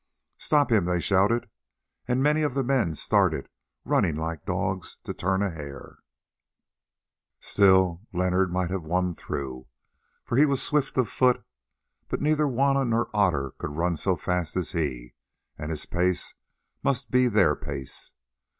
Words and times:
"Stop 0.39 0.71
him!" 0.71 0.85
they 0.85 0.99
shouted, 0.99 1.47
and 2.07 2.23
many 2.23 2.41
of 2.41 2.55
the 2.55 2.63
men 2.63 2.95
started, 2.95 3.47
running 3.85 4.15
like 4.15 4.47
dogs 4.47 4.97
to 5.03 5.13
turn 5.13 5.43
a 5.43 5.51
hare. 5.51 5.99
Still 7.39 8.01
Leonard 8.11 8.51
might 8.51 8.71
have 8.71 8.81
won 8.81 9.13
through, 9.13 9.67
for 10.25 10.37
he 10.37 10.45
was 10.47 10.59
swift 10.59 10.97
of 10.97 11.07
foot. 11.07 11.43
But 12.07 12.19
neither 12.19 12.47
Juanna 12.47 12.83
nor 12.83 13.11
Otter 13.15 13.51
could 13.59 13.75
run 13.77 13.95
so 13.95 14.15
fast 14.15 14.57
as 14.57 14.71
he, 14.71 15.13
and 15.55 15.69
his 15.69 15.85
pace 15.85 16.33
must 16.81 17.11
be 17.11 17.27
their 17.27 17.55
pace. 17.55 18.13